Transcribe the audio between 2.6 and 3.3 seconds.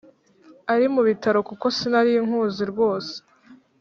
rwose."